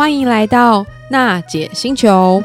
[0.00, 2.42] 欢迎来到娜姐星球。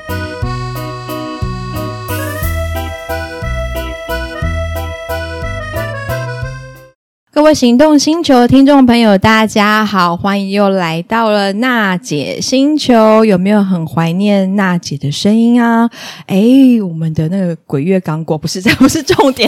[7.45, 13.23] 各位行动星球的听众朋友，大家好，欢迎又来到了娜姐星球。
[13.23, 15.87] 有没有很怀念娜姐的声音啊？
[16.25, 16.41] 哎，
[16.81, 19.47] 我们的那个鬼月刚过，不是，这不是重点。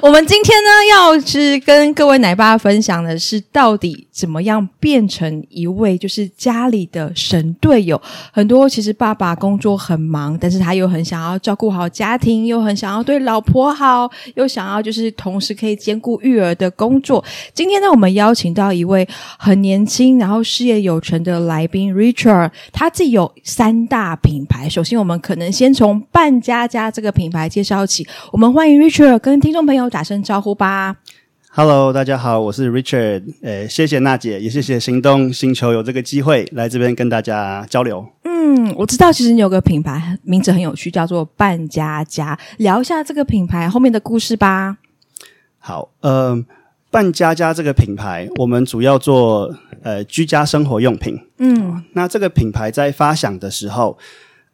[0.00, 8.00] 我们今天呢，要是跟各位奶爸分享的是，到底怎么样变成一位就是家里的神队友？
[8.32, 17.23] 很多其实爸爸工作很忙，但是他又很想要照顾好家庭，又很想要对老婆好，又想要就是同时可以兼顾育儿的工作。
[17.52, 22.50] 今天呢，我们邀请到一位很年轻，然后事业有成的来宾，Richard。
[22.72, 24.68] 他自己有三大品牌。
[24.68, 28.06] 首先，我们可能先从半家家这个品牌介绍起。
[28.32, 30.96] 我们欢迎 Richard 跟听众朋友打声招呼吧。
[31.50, 33.22] Hello，大家好，我是 Richard。
[33.42, 38.04] 呃，谢谢娜姐，也谢谢行动星球有这个机会来这边跟大家交流。
[38.24, 42.36] 嗯，我知道，其实你有个品牌名字很有趣，叫做半家家。
[42.58, 44.78] 聊一下这个品牌后面的故事吧。
[45.58, 46.44] 好，嗯、呃。
[46.94, 51.18] 扮家家这个品牌，我们主要做呃居家生活用品。
[51.38, 53.98] 嗯，那这个品牌在发想的时候，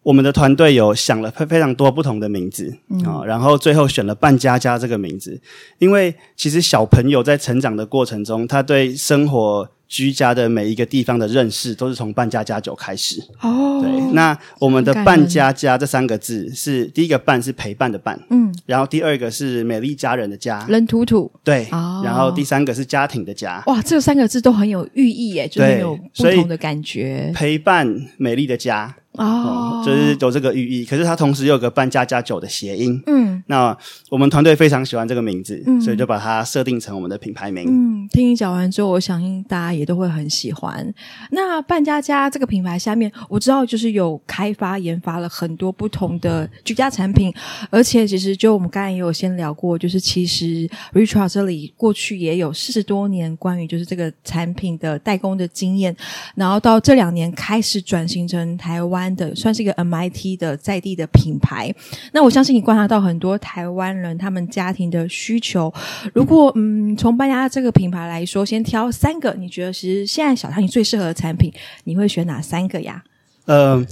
[0.02, 2.74] 我们的团队有想了非非常多不同的名字
[3.04, 5.38] 啊、嗯，然后最后选了半家家这个名字，
[5.76, 9.68] 因为其实小朋友在成长的过程中，他对生活。
[9.90, 13.82] 居家的每一个地方的认识都是从扮家家酒开始哦。
[13.82, 23.60] 对，那我们的扮家家这三个字是第一个伴是陪伴的伴，嗯，然后第二个是美丽家人的家，人土土，对，哦，然后第三个是家庭的家。
[23.66, 27.32] 哇，这三个字都很有寓意耶，就是有不同的感觉。
[27.34, 28.94] 陪伴美丽的家。
[29.14, 33.02] 哦、嗯，就是有这个寓意，可是它同时又有个扮家家酒的谐音。
[33.06, 33.76] 嗯，那
[34.08, 37.64] 我们团队非常喜欢这个名字，嗯，所以就把它设定成我们的品牌名。
[37.66, 40.94] 嗯，听你讲完之后，我相信大家也都会很喜欢。
[41.32, 47.34] 那半家家这个品牌下面，我知道就是有开发研发了很多不同的居家产品，
[47.68, 55.94] 而且其实就我们刚才也有先聊过，就是其实 Richard 这里过去也有四十多年关于就是这个产品的代工的经验，
[56.36, 59.00] 然后到这两年开始转型成台湾。
[59.16, 61.72] 的算是一个 MIT 的在地的品牌，
[62.12, 65.72] 那我相信你观察到很多台湾人他们家庭的需求。
[66.14, 71.52] 如果嗯，从搬家这个品牌来说，先挑三个，你觉得其实现在小家庭最适合的产品，
[71.84, 73.02] 你会选哪三个呀？
[73.46, 73.84] 呃，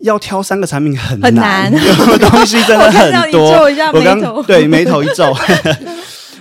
[0.00, 4.42] 要挑三个产品很难，很 难，东西真的 很多。
[4.44, 5.34] 对眉头一皱。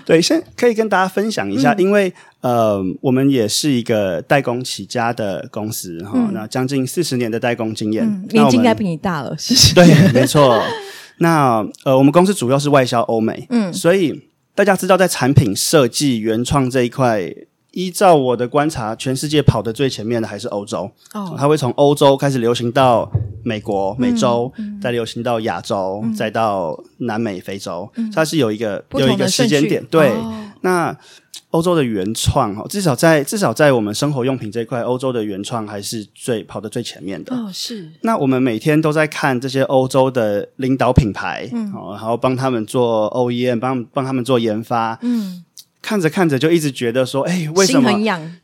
[0.10, 2.12] 对，先可以跟大家分享一下，嗯、因为
[2.42, 9.76] 呃，我们也是一个代工起家的公司哈、嗯，那将近四十年的代工经验，嗯、年纪应该比你大了，是是。
[9.76, 10.60] 对， 没错。
[11.20, 14.20] 那呃，我们公司主要是外销欧美，嗯，所以
[14.56, 17.32] 大家知道，在产品设计、原创这一块。
[17.72, 20.90] 依照我的观察，全世界跑得最前面的还是欧洲。
[21.14, 23.10] 哦，它会从欧洲开始流行到
[23.44, 27.90] 美国、美洲，嗯嗯、再流行到亚洲、嗯，再到南美、非洲。
[27.96, 29.86] 嗯、它是有一个有一个时间点。
[29.86, 30.98] 对，哦、那
[31.52, 37.36] 欧洲的原创哈，至少在至少在我们生活用品这一块，欧洲的原创还是最跑得最前面的。
[37.36, 37.92] 哦，是。
[38.02, 45.44] 那我们每天都在看这些欧洲的领导品牌，嗯，然后帮他们做 OEM，帮帮他们做研发，嗯。
[45.82, 47.90] 看着看着就一直觉得说，哎、欸，为什么？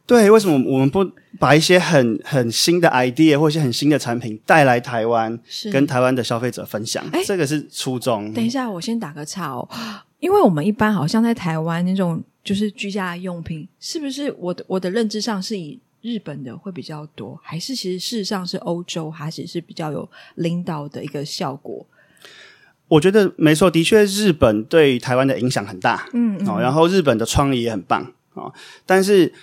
[0.06, 1.06] 对，为什么我们不
[1.38, 5.38] 把一些很很新的 idea 或一些很新的产品带来台湾，
[5.72, 7.04] 跟台湾的消费者分享？
[7.12, 8.32] 哎，这个是初衷。
[8.34, 9.68] 等一下，我先打个岔哦，
[10.20, 21.86] 因为我们一般好像在台湾那种就是居家用品，是不是我的我的认知上是以日本的会比较多，还是其实事实上是欧洲还是是比较有领导的一个效果？
[22.88, 28.54] 我觉得没错，的确，日本对台湾的影响很大，嗯，嗯，哦，然后日本的创意也很棒，哦，
[28.86, 29.34] 但是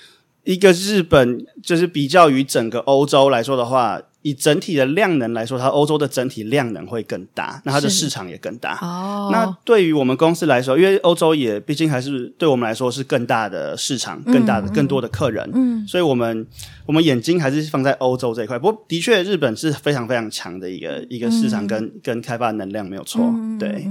[0.45, 4.01] 一个日本就是比较于整个欧洲来说的话。
[4.23, 8.79] 以整体的量能来说，它欧洲的整体量能会更大，那它的市场也更大。
[8.81, 15.51] 哦，那对于我们公司来说，因为欧洲也毕竟还是对我们来说是更大的市场，更大的、嗯、更多的客人。
[15.53, 16.47] 嗯，所以我们
[16.87, 18.59] 我们眼睛还是放在欧洲这一块。
[18.59, 23.21] 不过，的确，日本是非常非常强的一个一个市场跟、嗯、跟开发能量没有错。
[23.23, 23.87] 嗯、对。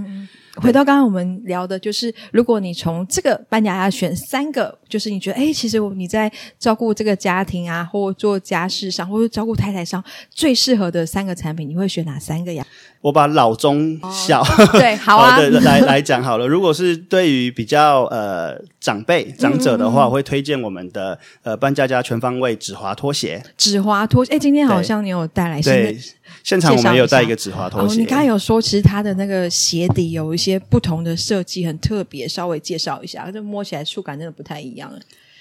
[0.55, 12.65] 回到刚刚我们聊的，就是如果你从这个搬家家选三个，就是你觉得哎，其实你在照顾这个家庭啊，或做家事上，或者照顾太太上最适合的三个产品，你会选哪三个呀？
[13.01, 16.47] 我把老中小、 哦、对好啊好的来来讲好了。
[16.47, 23.41] 如果是对于比较呃长辈长者的话，嗯嗯嗯我会推荐我们的呃搬家家全方位止滑拖鞋。
[23.57, 25.95] 止滑拖鞋，哎，今天好像你有带来新的。
[26.43, 27.95] 对，现场我们也有带一个止滑拖鞋。
[27.95, 33.29] 哦、你刚才有说，其实它的那个鞋底有一些不同的设计，很特别，稍微介绍一下。
[33.31, 34.91] 这摸起来触感真的不太一样。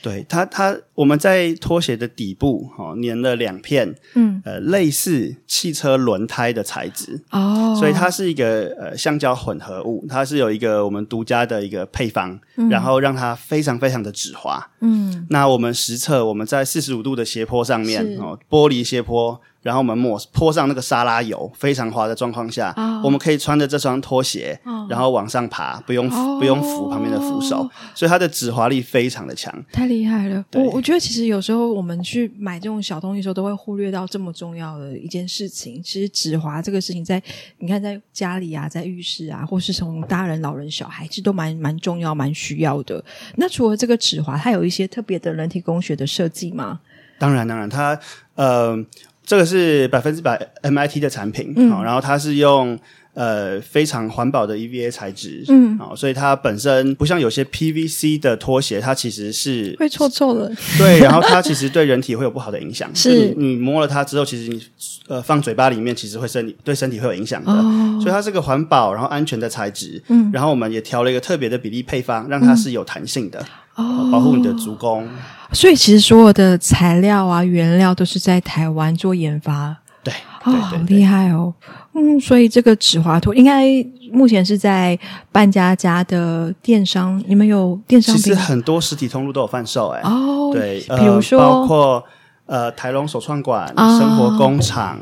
[0.03, 19.39] 对它，它我们在拖鞋的底部哦粘了两片，嗯，呃，类似汽车轮胎的材质哦，所以它是一个呃橡胶混合物，它是有一个我们独家的一个配方，嗯、然后让它非常非常的止滑，嗯，那我们实测我们在四十五度的斜坡上面哦，玻璃斜坡。
[19.63, 23.05] 然后我们抹泼上那个沙拉油，非常滑的状况下，oh.
[23.05, 24.91] 我们可以穿着这双拖鞋，oh.
[24.91, 26.39] 然后往上爬，不用、oh.
[26.39, 30.43] 不用扶旁边的扶手，所以它的止滑力非常的强，太厉害了。
[30.55, 35.83] 我我觉得其实有时候我们去买这种小东西的时候，都会忽略到这么重要的一件事情。
[35.83, 37.27] 其实止滑这个事情在，在
[37.59, 43.05] 你看在家里啊，在浴室啊，或是从大人、老人、小孩，其实都蛮蛮重要、蛮需要的。
[43.37, 46.81] 那除了这个止滑，它有一些特别的人体工学的设计吗？
[47.19, 48.01] 当然，当然，它
[48.37, 48.83] 呃。
[49.25, 52.77] 这个是百分之百 MIT 的产品，嗯，然后它是用
[53.15, 63.35] 呃非常环保的 EVA 材质，嗯，所以它本身不像有些 PVC 的拖鞋，它其实是会臭臭的，对，然后它其实对人体会有不好的影响， 是。
[63.37, 64.61] 你，你摸了它之后，其实你
[65.07, 73.39] 呃放嘴巴里面，其实会身体对身体会有影响的，哦，所以它是个环保然后安全的材质，嗯，然后我们也调了一个特别的比例配方，让它是有弹性的，
[73.77, 75.07] 哦，保护你的足弓。
[75.53, 80.13] 所以其实所有的材料啊、原料都是在台湾做研发，对，
[80.45, 81.53] 哦，好厉害哦，
[81.95, 83.65] 嗯，所以这个止滑拖应该
[84.13, 84.99] 目前是在
[85.33, 88.17] 半家家的电商，你们有电商？
[88.17, 92.05] 其实很多实体通路都有贩售，哎，哦，对，比如说、呃、包括
[92.47, 94.99] 呃台龙首创馆、哦、生活工厂，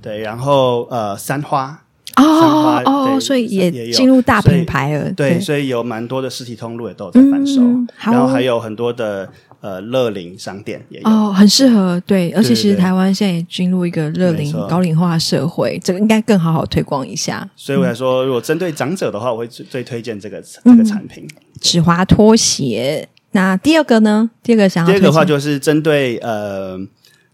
[0.00, 1.81] 对，然后呃三花。
[2.16, 5.12] 哦哦，所以也进入大品牌了。
[5.12, 7.62] 对，所以有蛮多的实体通路也都有在贩售，
[8.00, 9.28] 然后还有很多的
[9.60, 11.08] 呃乐龄商店也有。
[11.08, 12.00] 哦，很适合。
[12.06, 17.48] 对，而且其实台湾现在也进入一个乐龄高龄化社会，这个应该更好好推广一下。
[17.56, 21.26] 所以我来说，如果针对长者的话，我会最最推荐这个这个产品——
[21.60, 23.08] 止滑拖鞋。
[23.32, 24.30] 那第二个呢？
[24.42, 26.78] 第二个想要第二个的话就是针对呃。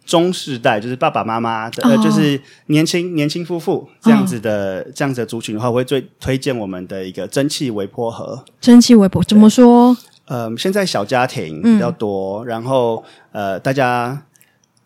[0.08, 8.42] 中世代就是爸爸妈妈的，呃，就是年轻年轻夫妇这样子的这样子的族群的话，我会最推荐我们的一个蒸汽微波盒。
[8.58, 9.94] 蒸汽微波怎么说？
[10.24, 14.22] 呃，现在小家庭比较多，然后呃，大家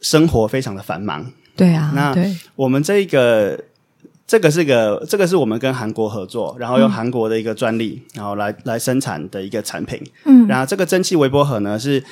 [0.01, 1.25] 生活非常的繁忙。
[1.55, 2.13] 对啊，那
[2.57, 3.57] 我们这个
[4.27, 10.03] 这个是个这个是我们跟韩国合作，然后用韩国的一个专利，然后来来生产的一个产品。
[10.25, 12.03] 嗯，然后这个蒸汽微波盒呢是。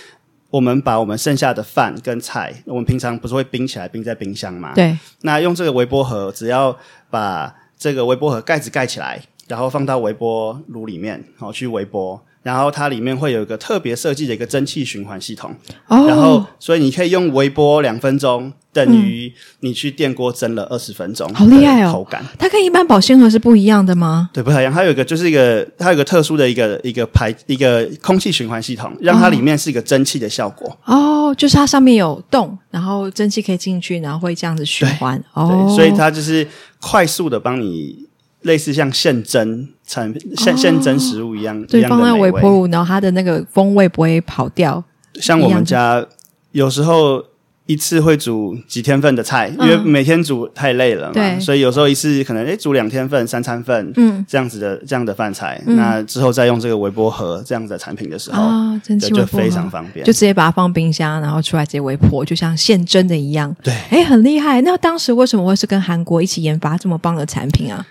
[0.50, 4.74] 我们把我们剩下的饭跟菜，我们平常不是会冰起来，冰在冰箱嘛？
[4.74, 4.98] 对。
[5.22, 6.76] 那用这个微波盒，只要
[7.08, 12.20] 把这个微波盒盖子盖起来，然后放到微波炉里面，然后去微波。
[12.42, 15.54] 然后它里面会有一个特别设计的一个蒸汽循环系统，
[15.88, 21.92] 哦、然后所以你可以用微波两分钟，等于你去电锅蒸了二十分钟，好厉害哦！
[21.92, 24.30] 口感它跟一般保鲜盒是不一样的吗？
[24.32, 24.72] 对，不太一样。
[24.72, 30.74] 它有一个就是一个它有一个特殊的一个一个排一个空气循环系统，让它里面是一个蒸汽的效果。
[30.86, 35.22] 哦，就是它上面有洞，然后蒸汽可以进去，然后会这样子循环。
[35.34, 36.46] 对，所以它就是
[36.80, 38.08] 快速的帮你。
[38.42, 44.82] 类似像现蒸产品、现现蒸食物一样，对，放在微波炉，然后它的那个风味不会跑掉。
[45.14, 46.06] 像我们家
[46.52, 47.22] 有时候
[47.66, 63.54] 一次会煮几天份的菜，因为每天煮太累了嘛，对，所以有时候一次可能诶煮两天份、三餐份，嗯，这样子的这样的饭菜，那之后再用这个微波盒这样子的产品的时候，啊，蒸汽微波盒就非常方便，就直接把它放冰箱，然后出来直接微波，就像现蒸的一样。
[63.62, 64.60] 对，诶很厉害。
[64.62, 67.86] 那当时为什么会是跟韩国一起研发这么棒的产品啊？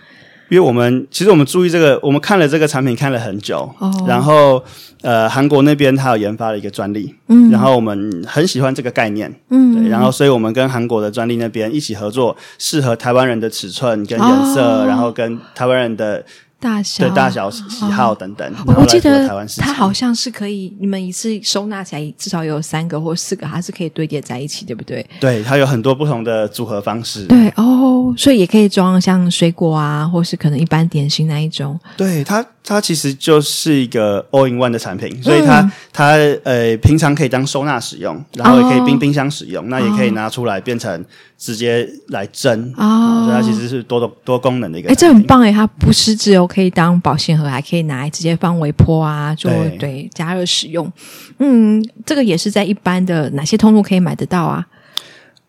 [0.49, 4.61] 因为我们其实我们注意这个，我们看了这个产品看了很久，哦、然后
[5.01, 16.23] 呃，韩国那边他有研发了一个专利，嗯，然后我们很喜欢这个概念，嗯，对，然后所以我们跟韩国的专利那边一起合作，适合台湾人的尺寸跟颜色，哦、然后跟台湾人的。
[16.61, 17.07] 大小。
[17.07, 19.25] 对大小喜好等等，我记得
[19.59, 25.09] 它好像是可以，你们一次收纳起来至少有三个或四个，它是可以堆叠在一起，对不对？
[25.21, 27.25] 对，它有很多不同的组合方式。
[27.27, 31.79] 对哦，所以也可以装像水果啊，或是可能一般点心那一种。
[31.97, 36.11] 对它，它其实就是一个 all in one 的产品，所以它、嗯、它
[36.43, 41.05] 呃平常可以当收纳使用，然后也可以冰冰箱使用，哦、那也可以拿出来变成。
[41.39, 44.89] 直接来蒸哦，所以它其实是多多多功能的一个。
[44.89, 45.49] 哎，这很棒哎！
[45.49, 50.91] 它不是只有可以当保鲜盒，还可以拿来直接放微波啊，做对，对加热使用。
[51.37, 54.67] 嗯，这个也是在一般的哪些通路可以买得到啊？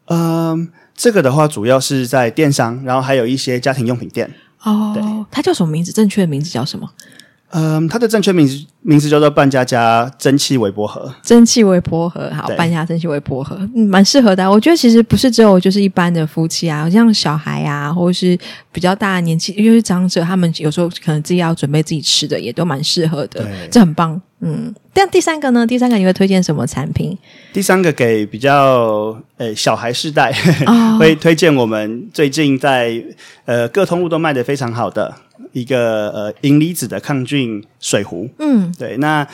[0.07, 0.69] 嗯，
[1.01, 4.31] 这个的话主要是在电商，然后还有一些家庭用品店。
[4.63, 5.91] 哦，对，它叫什么名字？
[5.91, 6.87] 正确的名字叫什么？
[7.53, 11.11] 嗯，它的正确名字名字叫做半家家蒸汽微波盒。
[11.23, 14.49] 蒸汽微波盒，好，半家蒸汽微波盒，嗯，蛮适合的。
[14.49, 18.39] 我觉得其实不是只有就是一般的夫妻啊，像小孩啊，或者是
[18.71, 23.43] 比较大的年纪，因为长者他们有时候可能自己要准备自己吃的，也都蛮适合的。
[23.43, 24.21] 对，这很棒。
[24.41, 25.67] 嗯，但第三个呢？
[25.67, 27.17] 第三个你会推荐什么产品？
[27.53, 30.33] 第三个给比较呃小孩世代，
[30.67, 33.03] 哦、会推荐我们最近在
[33.45, 35.15] 呃各通路都卖的非常好的
[35.53, 38.29] 一个呃银离子的抗菌水壶。
[38.39, 39.27] 嗯，对，那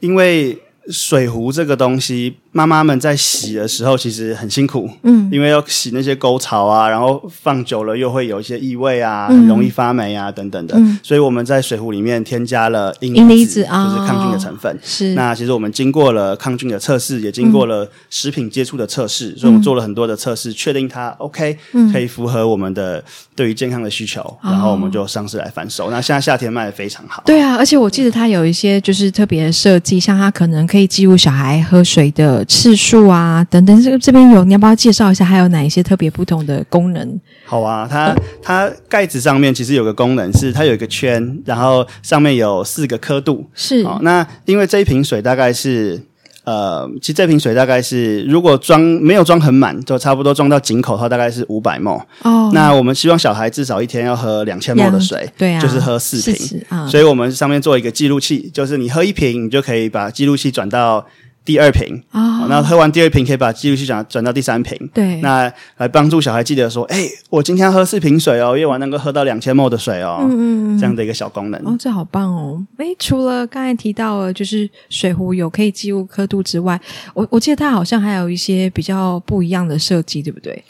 [0.00, 2.36] 因为水壶这个东西。
[2.52, 14.76] 妈妈们在洗的时候其实很辛苦，嗯，因为要洗那些沟槽啊，然后放久了又会有一些异味啊，很容易发霉啊、嗯、等等的，嗯，所以我们在水壶里面添加了银离子，就是抗菌的成分。
[14.82, 23.04] 是，那其实我们经过了抗菌的测试，也经过了食品接触的测试，嗯，所以我们做了很多的测试，确定它 OK，嗯，可以符合我们的
[23.36, 25.88] 对于健康的需求，然后我们就上市来贩售。
[25.88, 27.22] 那现在夏天卖的非常好。
[27.24, 32.39] 对啊，而且我记得它有一些就是特别的设计，像它可能可以记录小孩喝水的。
[32.44, 35.24] 次数啊，等等，这个这边有，你要不要介绍一下？
[35.24, 37.20] 还有哪一些特别不同的功能？
[37.44, 43.46] 好啊，它它盖子上面其实有个功能是，它有一个圈，然后上面有四个刻度。
[43.54, 46.00] 是，哦，那因为这一瓶水大概是，
[46.44, 52.00] 呃，其实这瓶水大概是，如果装没有装很满，就差不多装到井口的话，大概是五百 ml。
[52.22, 56.62] 哦，那我们希望小孩至少一天要喝两千 ml 的水，对啊，就是喝四瓶。
[56.68, 61.04] 啊，所以我们上面做一个记录器，就是你喝一瓶，你就可以把记录器转到。
[61.44, 64.78] 第二瓶啊，然后喝完第二瓶，可以把记录器转转到第三瓶。
[64.94, 70.18] 对，那来帮助小孩记得说，哎，我今天喝四瓶水哦，夜晚能够喝到两千 ml 的水哦。
[70.22, 71.60] 嗯嗯，这样的一个小功能。
[71.64, 72.64] 哦，这好棒哦！
[72.76, 76.80] 哎，除了刚才提到了就是水壶有可以记录刻度之外，
[77.14, 80.62] 我我记得它好像还有一些比较不一样的设计，对不对？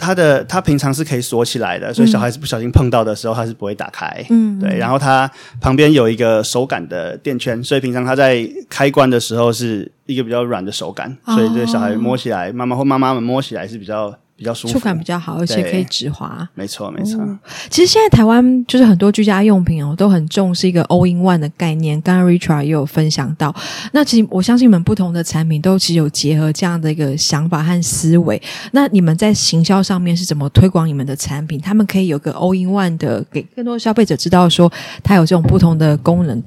[0.00, 4.24] 它的它平常是可以锁起来的，所以小孩子不小心碰到的时候，它是不会打开。
[4.30, 4.78] 嗯，对。
[4.78, 5.30] 然后它
[5.60, 14.12] 旁边有一个手感的垫圈，所以平常它在开关的时候是一个比较软的手感，哦、所以这小孩摸起来，妈妈或妈妈们摸起来是比较。
[14.40, 16.48] 比较舒服，触感比较好，而且可以止滑。
[16.54, 17.38] 没错，没错、哦。
[17.68, 22.00] 其实现在台湾就是很多居家用品哦，都很重视一个 all in one 的概念。
[22.00, 23.54] 刚刚 Richard 也有分享到，
[23.92, 28.40] 那其实我相信你们不同的产品都其实有结合这样的一个想法和思维。
[28.72, 31.60] 那你们在行销上面是怎么推广你们的产品？
[31.60, 34.72] 他们可以有个 all in one 的，给更多消费者知道说
[35.04, 36.42] 它有这种不同的功能。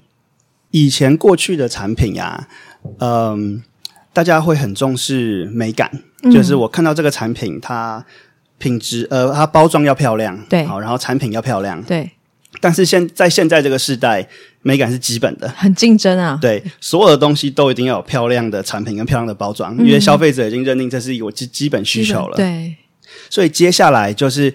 [0.71, 2.47] 以前过去的产品呀、
[2.97, 3.61] 啊，嗯。
[4.13, 5.91] 大家会很重视美感，
[6.21, 8.05] 嗯、就是我看到这个产品，它
[8.59, 12.11] 品质呃，它包装要漂亮，对，好，然后产品要漂亮，对。
[12.61, 14.25] 但是现在现在这个时代，
[14.61, 22.75] 美感是基本的，很竞争啊，对，所有的东西都一定要有漂亮的产品跟漂亮的包装，嗯、因为消费者已经认定这是一个基基本需求了，对。
[23.29, 24.53] 所以接下来就是。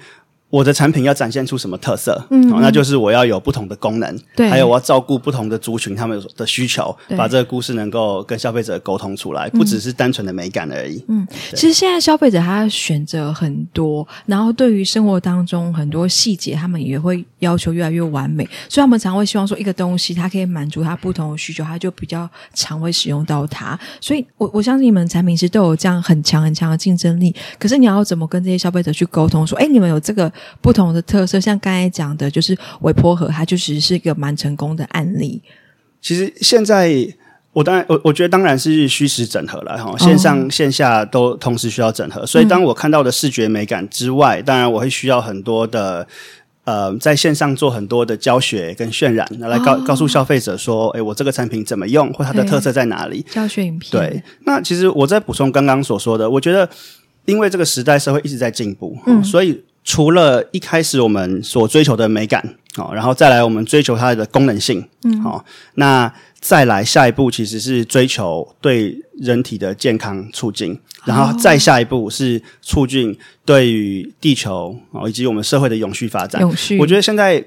[0.51, 2.27] 我的产品要展现出什么特色？
[2.31, 11.05] 嗯，哦，那就是我要有不同的功能，对，还有我要照顾不同的族群他们的需求，把这个故事能够跟消费者沟通出来，不只是单纯的美感而已。
[11.09, 23.79] 嗯，其实现在消费者他选择很多，然后对于生活当中很多细节，他们也会要求越来越完美，所以他们常会希望说一个东西它可以满足他不同的需求，他就比较常会使用到它。
[24.01, 27.35] 所以我我相信你们产品是都有这样很强很强的竞争力。
[27.59, 29.47] 可是你要怎么跟这些消费者去沟通？
[29.47, 30.33] 说，哎，你们有这个。
[30.61, 35.43] 不同的特色，像刚才讲的，就是微波盒，它就其实是一个蛮成功的案例。
[36.01, 36.95] 其实现在，
[37.53, 42.25] 我当然，我我觉得当然是虚实整合了哈，线上、哦、线下都同时需要整合。
[42.25, 46.07] 所以，当我看到的视觉美感之外，嗯、当然我会需要很多的
[46.63, 53.27] 呃，在线上做很多的教学跟渲染，来告、哦、告诉消费者说，诶，我这个产品怎么用，或它的特色在哪里？
[53.29, 53.91] 教学影片。
[53.91, 56.69] 对，那其实我在补充刚刚所说的，我觉得
[57.25, 59.65] 因为这个时代社会一直在进步，嗯，所以。
[59.89, 65.43] 除了一开始我们所追求的美感，哦，然后再来我们追求它的功能性，嗯，好，
[65.77, 76.43] 那再来下一步其实是追求对人体的健康促进，然后再下一步是促进对于地球哦以及我们社会的永续发展。
[76.43, 77.43] 永续，我觉得现在。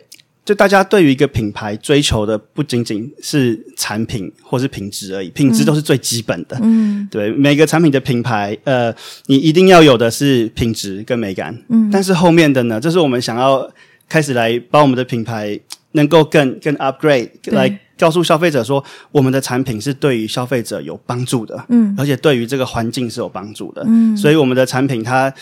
[0.51, 6.59] 就大家对于一个品牌追求的不仅仅是产品或是品质而已，品质都是最基本的。
[6.61, 8.93] 嗯，对，每个产品的品牌，呃，
[9.27, 11.57] 你一定要有的是品质跟美感。
[11.69, 13.71] 嗯，但是后面的呢，这是我们想要
[14.09, 15.57] 开始来把我们的品牌
[15.93, 21.63] 能够更更 upgrade，来告诉消费者说，我们的产品是对于消费者有帮助的。
[21.69, 23.85] 嗯，而且对于这个环境是有帮助的。
[23.87, 25.33] 嗯，所以我们的产品它。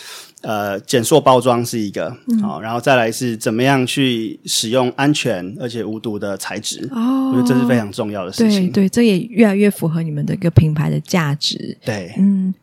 [0.42, 8.72] 呃，减塑包装是一个，好、然后再来是怎么样去使用安全而且无毒的材质，哦，我觉得这是非常重要的事情。
[8.72, 11.76] 对对，这也越来越符合你们的一个品牌的价值。
[11.84, 12.54] 对，嗯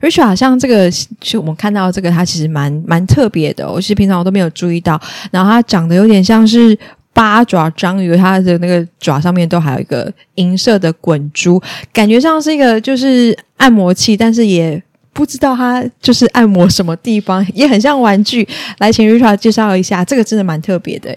[0.00, 5.00] ，Richard 好像这个，就我们看到这个，它其实蛮蛮特别的，我其实平常我都没有注意到。
[5.30, 6.76] 然后它长得有点像是
[7.12, 14.82] 八爪章鱼，它的那个爪上面都还有一个银色的滚珠，感觉像是一个就是按摩器，但是也。
[15.20, 18.48] 不知道它就是按摩什么地方，也很像玩具。
[18.78, 21.14] 来，请 Richard 介绍一下，这个真的蛮特别的。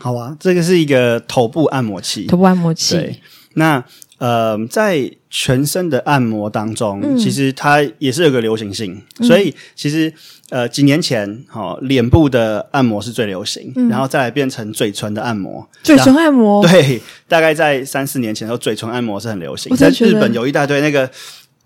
[0.00, 2.96] 好啊，这个是一个头部按摩器，头部按摩器。
[2.96, 3.20] 对，
[3.54, 3.84] 那
[4.18, 10.12] 呃，在全身的按摩当中，嗯、其实它也是有个流行性，嗯、所以其实
[10.48, 21.08] 呃几年前，哈、哦，脸部的按摩是最流行，嗯、然后再来变成嘴唇的按摩，嘴唇按摩，对，大概在三四年前的时候，嘴唇按摩是很流行，在日本有一大堆那个，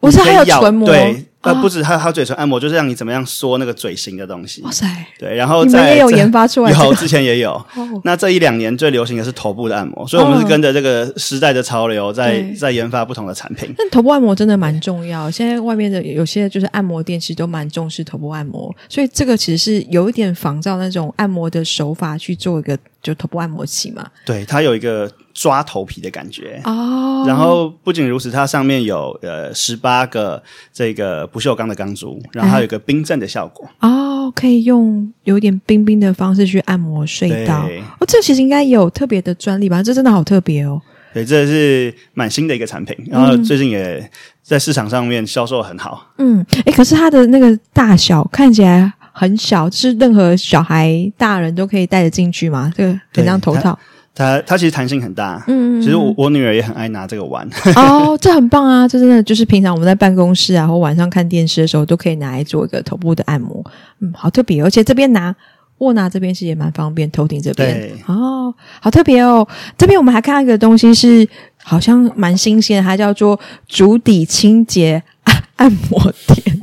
[0.00, 1.24] 我是还有唇膜，对。
[1.42, 4.60] 呃，不止，他他嘴唇按摩，就是让你怎么样缩那个嘴型的东西。
[4.60, 4.86] 哇塞！
[5.18, 7.58] 对，然后你们也有研发出来， 有之前也有。
[8.04, 13.74] 那这一两年最流行的是头部的按摩，所以我们是跟着这个时代的潮流，在在研发不同的产品。
[13.78, 24.06] 但头部按摩真的蛮重要，现在外面的有些就是按摩店其实都蛮重视头部按摩，所以这个其实是有一点仿照那种按摩的手法去做一个就头部按摩器嘛。
[24.26, 27.24] 对，它有一个抓头皮的感觉哦。
[27.26, 31.29] 然后不仅如此，它上面有呃十八个这个。
[31.32, 37.68] 不锈钢的钢珠，然后还有一个冰镇的效果哦，可以用有点冰冰的方式去按摩睡道。
[37.98, 39.82] 哦，这其实应该有特别的专利吧？
[39.82, 40.80] 这真的好特别哦。
[41.12, 44.10] 对，这是蛮新的一个产品，然后最近也
[44.42, 46.06] 在市场上面销售很好。
[46.18, 52.72] 嗯，诶，可是它的那个大小看起来很小，是任何小孩、大人都可以戴得进去吗？
[52.76, 53.76] 这个很像头套。
[54.14, 57.48] 它它其实弹性很大，嗯，其实我我女儿也很爱拿这个玩。
[57.76, 58.86] 哦， 这很棒啊！
[58.86, 63.64] 这真的就是平常我们在办公室啊，或晚上看电视的时候，都可以拿来做一个头部的按摩。
[64.00, 65.34] 嗯，好特别，而且这边拿
[65.78, 69.46] 握拿这边其实也蛮方便，头顶这边哦，好特别哦。
[69.78, 71.26] 这边我们还看到一个东西是
[71.62, 73.38] 好像蛮新鲜，它叫做
[73.68, 76.60] 足底清洁按按摩垫。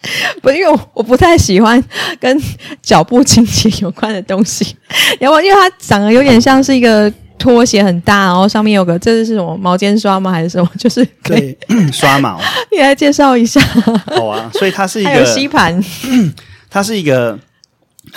[0.42, 1.82] 不，因为我我不太喜欢
[2.20, 2.40] 跟
[2.82, 4.76] 脚部清洁有关的东西。
[5.18, 10.30] 然后，因为它长得有点像是一个拖鞋，很大，然后上面有个，这是什么毛尖刷吗？
[10.30, 10.70] 还是什么？
[10.78, 12.40] 就是可以对 刷毛。
[12.70, 13.60] 你来介绍一下。
[13.60, 15.82] 好啊，所以它是一个吸盘，
[16.70, 17.38] 它是一个。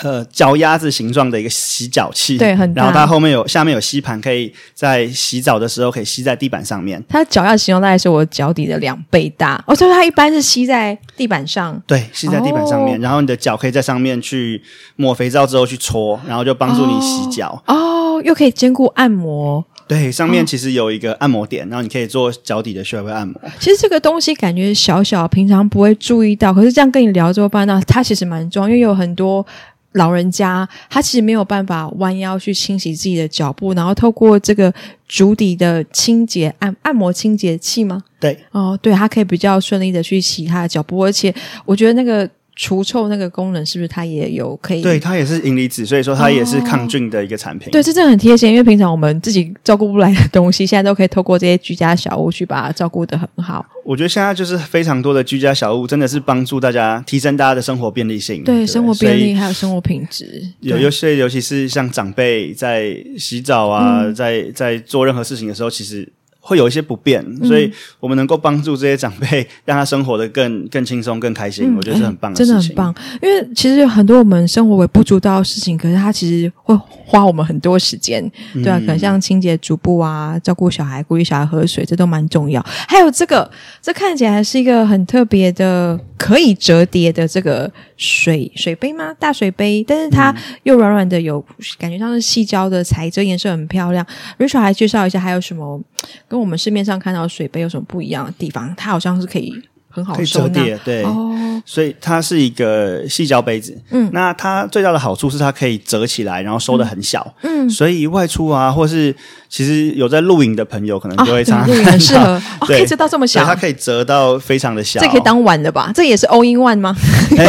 [0.00, 2.82] 呃，脚丫子形状的一个洗脚器，对，很大。
[2.82, 7.02] 然后它后面有下面有吸盘，可以在洗澡的时候可以吸在地板上面。
[7.08, 12.96] 它脚丫形状大概是我脚底的两倍大，哦，所以它一般是吸在地板上，对，吸在地板上面。
[12.98, 14.62] 哦、然后你的脚可以在上面去
[14.96, 17.62] 抹肥皂之后去搓，然后就帮助你洗脚。
[17.66, 19.62] 哦，又可以兼顾按摩。
[19.88, 23.38] 对，上面其实有一个按摩点，哦、然后你可以做脚底的穴位按摩。
[23.58, 29.44] 其实这个东西感觉小小，平常不会注意到，可是这样跟你聊之后，发现到它其实蛮重要，因为有很多。
[29.92, 34.72] 老人家他其实没有办法弯腰去清洗自己的脚部，然后透过这个
[35.08, 38.02] 足底的清洁按按摩清洁器吗？
[38.20, 42.28] 对，哦，对，他可以比较顺利的去洗他的脚部，而且我觉得那个。
[42.54, 44.82] 除臭那个功能是不是它也有可以？
[44.82, 47.68] 对，它也是银离子，所以说它也是抗菌的一个产品。
[47.68, 53.64] 哦、对，这真的很贴心，因为平常我们自己照顾不来的东西，现在都可以透过这些居家小物去把它照顾得很好。
[53.84, 58.44] 我觉得现在就是非常多的居家小物，真的是帮助大家提升大家的生活便利性。
[58.44, 60.42] 对，对生活便利还有生活品质。
[60.60, 66.06] 有有些，尤其是像长辈在洗澡啊，嗯、在在做任何事情的时候，其实。
[66.44, 72.52] 会有一些不便，所以我们能够帮助这些长辈，让他生活的更 更轻松、更开心，嗯、我觉得是很棒的事情。
[72.52, 78.22] 真的很棒，因为其实有很多我们生活微不足道的事情，可是他其实会花我们很多时间，
[78.54, 82.64] 对啊，可能像清洁足部啊、照顾小孩、鼓励小孩喝水，这都蛮重要。
[82.88, 89.12] 还有这个，这看起来是一个很特别的可以折叠的这个水水杯吗？
[89.18, 91.44] 大水杯，但是它又软软的有，有
[91.78, 94.06] 感觉像是矽胶的材质，颜色很漂亮。
[94.38, 95.80] Rachel 还介绍一下还有什么？
[96.28, 98.74] 跟我们市面上看到的水杯有什么不一样的地方？
[98.76, 99.54] 它好像是可以
[99.92, 103.76] 很好可以折叠，对，哦，所以它是一个细胶杯子。
[103.90, 107.34] 嗯，那它最大的好处是它可以折起来，然后收的很小。
[107.42, 109.14] 嗯，所以外出啊，或是
[109.48, 112.40] 其实有在露营的朋友，可能就会常常很适合。
[112.66, 114.98] 可以折到这么小，它可以折到非常的小。
[115.00, 115.92] 这可以当碗的吧？
[115.94, 116.96] 这也是 all in one 吗？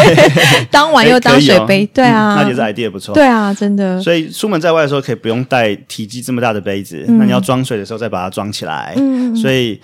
[0.69, 3.15] 当碗又当水杯，对啊，那就是 idea 不错。
[3.15, 4.01] 对啊，真的。
[4.01, 7.05] 所以出门在外的时候，可以不用带体积这么大的杯子。
[7.07, 8.93] 那你要装水的时候，再把它装起来。
[8.97, 9.79] 嗯，所以。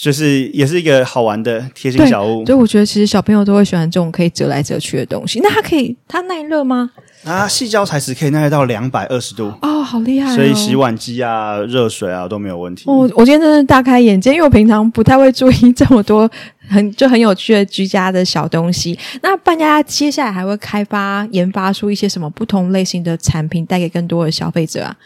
[0.00, 5.38] 就是也是一个好玩的贴心小物，所以我觉得其实小朋友都会喜欢这种可以折来折去的东西。
[5.40, 6.90] 那它可以，它耐热吗？
[7.24, 10.34] 啊，细胶材质可以耐热到两百二十度哦，好厉害哦！
[10.34, 12.84] 所以洗碗机啊、热水啊都没有问题。
[12.86, 16.28] 哦，我今天真的大开眼界，因为我平常不太会注意这么多
[16.68, 18.98] 很就很有趣的居家的小东西。
[19.22, 24.96] 那半家接下来还会开发研发出一些什么不同类型的产品，带给更多的消费者啊？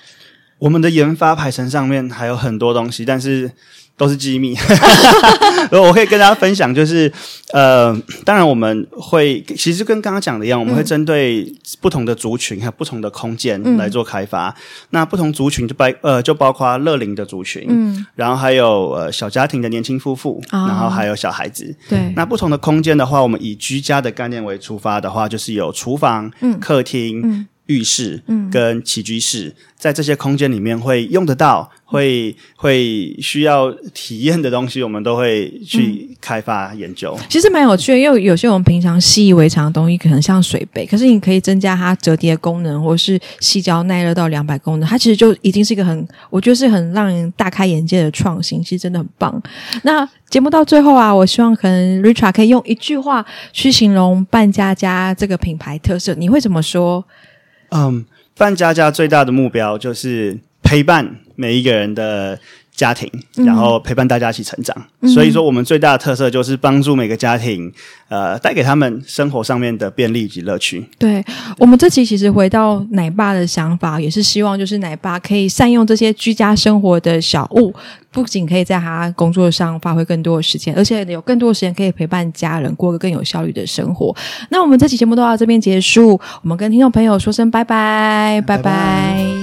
[0.60, 3.50] 我们的研发排程上面还有很多东西，但是。
[3.96, 4.56] 都是机密，
[5.72, 7.12] 我可以跟大家分享，就是
[7.52, 7.94] 呃，
[8.24, 11.44] 当然我们会，其实跟刚刚讲的一样，我们会针对
[11.82, 14.48] 不同的族群还有不同的空间来做开发。
[14.48, 14.54] 嗯、
[14.88, 21.76] 那不同族群就包呃，就包括乐龄的族群，嗯，然后还有呃小家庭的年轻夫妇，哦、然后还有小孩子。
[21.86, 27.20] 对，那不同的空间的话，我们以居家的概念为出发的话，就是有厨房、嗯、客厅。
[27.22, 31.70] 嗯浴室跟起居室，嗯、在这些空间里面会用得到。
[31.90, 37.16] 会会需要体验的东西，我们都会去开发研究。
[37.18, 49.42] 嗯、其实蛮有趣的，因为有些我们平常习以为常的东西，可能像水杯，可是你可以增加它折叠功能，或是矽胶耐热到两百功能，它其实就已经是一个很，我觉得是很让人大开眼界的创新，其实真的很棒。
[49.82, 57.04] 那节目到最后啊，我希望可能 Richard 可以用一句话去形容半家家这个品牌特色，你会怎么说？
[57.70, 58.04] 嗯，
[58.36, 61.16] 范家家最大的目标就是陪伴。
[61.36, 62.38] 每一个人的
[62.74, 64.74] 家庭，然后陪伴大家一起成长。
[65.00, 67.70] 嗯、所以说，我们最大的特色就是帮助每个家庭，
[68.08, 70.84] 呃，带给他们生活上面的便利及乐趣。
[70.98, 71.22] 对，
[71.58, 77.74] 我们这期其实回到奶爸的想法，也是希望就是奶爸可以善用这些居家生活的小物，
[78.10, 84.14] 不仅可以在他工作上发挥更多的时间，而且有更多的时间可以陪伴家人，过个更有效率的生活。
[84.48, 88.62] 那我们这期节目都到这边结束，我们跟听众朋友说声拜拜，拜拜。
[88.62, 89.39] 拜拜。